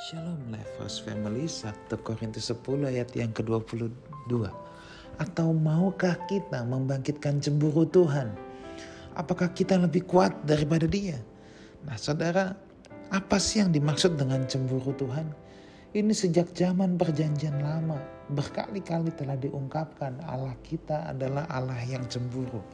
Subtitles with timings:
[0.00, 4.48] Shalom Lifehouse Family 1 Korintus 10 ayat yang ke-22
[5.20, 8.32] Atau maukah kita membangkitkan cemburu Tuhan?
[9.12, 11.20] Apakah kita lebih kuat daripada dia?
[11.84, 12.56] Nah saudara,
[13.12, 15.36] apa sih yang dimaksud dengan cemburu Tuhan?
[15.92, 18.00] Ini sejak zaman perjanjian lama
[18.32, 22.64] berkali-kali telah diungkapkan Allah kita adalah Allah yang cemburu.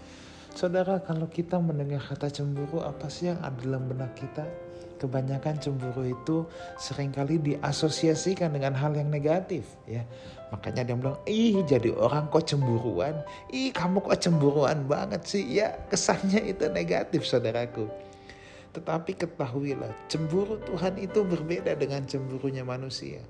[0.57, 4.49] Saudara, kalau kita mendengar kata cemburu, apa sih yang ada dalam benak kita?
[4.97, 6.49] kebanyakan cemburu itu
[6.81, 10.03] sering kali diasosiasikan dengan hal yang negatif ya.
[10.49, 13.21] Makanya dia bilang, ih jadi orang kok cemburuan,
[13.53, 15.45] ih kamu kok cemburuan banget sih.
[15.45, 17.91] Ya kesannya itu negatif saudaraku.
[18.73, 23.21] Tetapi ketahuilah, cemburu Tuhan itu berbeda dengan cemburunya manusia.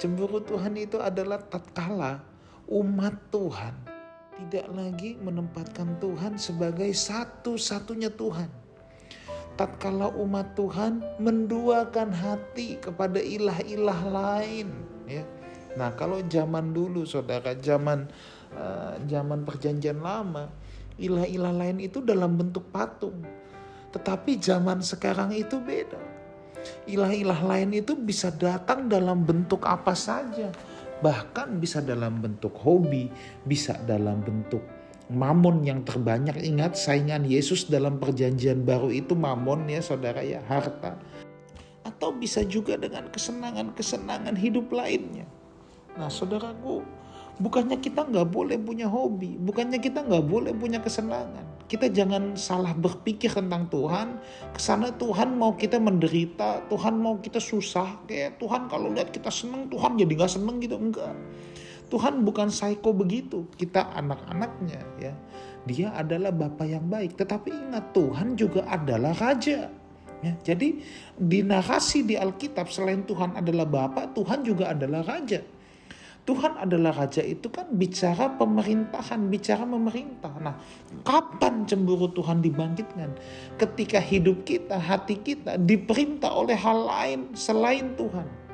[0.00, 2.24] Cemburu Tuhan itu adalah tatkala
[2.70, 3.89] umat Tuhan
[4.40, 8.48] tidak lagi menempatkan Tuhan sebagai satu-satunya Tuhan
[9.60, 14.72] tatkala umat Tuhan menduakan hati kepada ilah-ilah lain
[15.04, 15.20] ya.
[15.76, 18.08] Nah, kalau zaman dulu Saudara, zaman
[18.56, 20.48] uh, zaman perjanjian lama,
[20.96, 23.20] ilah-ilah lain itu dalam bentuk patung.
[23.92, 26.00] Tetapi zaman sekarang itu beda.
[26.88, 30.48] Ilah-ilah lain itu bisa datang dalam bentuk apa saja.
[31.00, 33.08] Bahkan bisa dalam bentuk hobi,
[33.48, 34.60] bisa dalam bentuk
[35.10, 36.38] mamon yang terbanyak.
[36.38, 40.94] Ingat saingan Yesus dalam perjanjian baru itu mamon ya saudara ya, harta.
[41.82, 45.26] Atau bisa juga dengan kesenangan-kesenangan hidup lainnya.
[45.98, 46.86] Nah saudaraku,
[47.42, 51.49] bukannya kita nggak boleh punya hobi, bukannya kita nggak boleh punya kesenangan.
[51.70, 54.18] Kita jangan salah berpikir tentang Tuhan.
[54.50, 58.02] Ke sana Tuhan mau kita menderita, Tuhan mau kita susah.
[58.10, 60.74] Kayak Tuhan kalau lihat kita seneng, Tuhan jadi nggak seneng gitu.
[60.74, 61.14] Enggak.
[61.90, 65.14] Tuhan bukan psycho begitu, kita anak-anaknya ya.
[65.66, 69.68] Dia adalah Bapa yang baik, tetapi ingat Tuhan juga adalah raja.
[70.20, 70.78] Ya, jadi
[71.16, 75.42] di narasi di Alkitab selain Tuhan adalah Bapa, Tuhan juga adalah raja.
[76.30, 80.30] Tuhan adalah raja itu kan bicara pemerintahan, bicara memerintah.
[80.38, 80.54] Nah,
[81.02, 83.18] kapan cemburu Tuhan dibangkitkan?
[83.58, 88.50] Ketika hidup kita, hati kita diperintah oleh hal lain selain Tuhan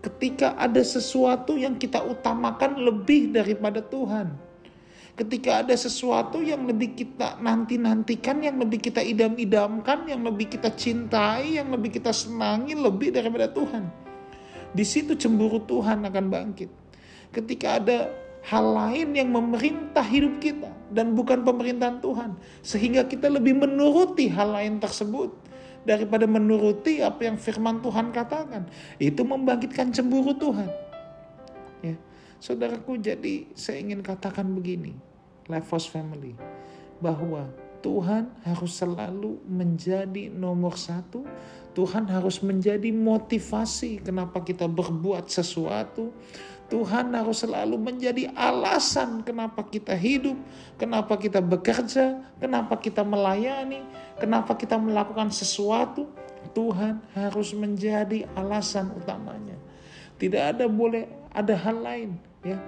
[0.00, 4.32] ketika ada sesuatu yang kita utamakan lebih daripada Tuhan.
[5.14, 11.60] Ketika ada sesuatu yang lebih kita nanti-nantikan, yang lebih kita idam-idamkan, yang lebih kita cintai,
[11.60, 13.84] yang lebih kita senangi lebih daripada Tuhan.
[14.72, 16.79] Di situ cemburu Tuhan akan bangkit.
[17.30, 18.10] Ketika ada
[18.42, 24.56] hal lain yang memerintah hidup kita dan bukan pemerintahan Tuhan, sehingga kita lebih menuruti hal
[24.56, 25.30] lain tersebut
[25.84, 28.68] daripada menuruti apa yang firman Tuhan katakan.
[29.00, 30.68] Itu membangkitkan cemburu Tuhan.
[31.80, 31.96] Ya.
[32.40, 34.96] Saudaraku, jadi saya ingin katakan begini,
[35.48, 36.36] Lifehouse Family,
[37.00, 37.48] bahwa
[37.80, 41.24] Tuhan harus selalu menjadi nomor satu.
[41.72, 46.12] Tuhan harus menjadi motivasi kenapa kita berbuat sesuatu.
[46.70, 50.38] Tuhan harus selalu menjadi alasan kenapa kita hidup,
[50.78, 53.82] kenapa kita bekerja, kenapa kita melayani,
[54.22, 56.06] kenapa kita melakukan sesuatu.
[56.54, 59.58] Tuhan harus menjadi alasan utamanya.
[60.20, 62.10] Tidak ada boleh ada hal lain
[62.42, 62.58] ya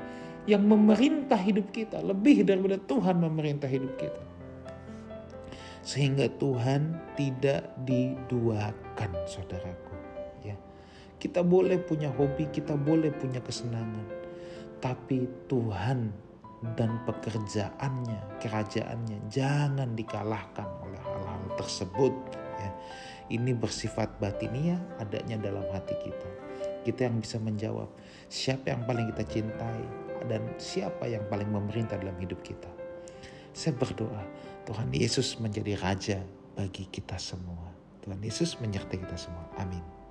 [0.47, 4.32] yang memerintah hidup kita lebih daripada Tuhan memerintah hidup kita.
[5.83, 9.93] Sehingga Tuhan tidak diduakan saudaraku
[11.23, 14.03] kita boleh punya hobi, kita boleh punya kesenangan.
[14.83, 16.11] Tapi Tuhan
[16.75, 22.11] dan pekerjaannya, kerajaannya jangan dikalahkan oleh hal-hal tersebut.
[22.59, 22.71] Ya.
[23.39, 26.31] Ini bersifat batinia adanya dalam hati kita.
[26.83, 27.87] Kita yang bisa menjawab
[28.27, 29.83] siapa yang paling kita cintai
[30.27, 32.82] dan siapa yang paling memerintah dalam hidup kita.
[33.53, 34.25] Saya berdoa
[34.65, 36.19] Tuhan Yesus menjadi Raja
[36.57, 37.73] bagi kita semua.
[38.03, 39.47] Tuhan Yesus menyertai kita semua.
[39.61, 40.02] Amin.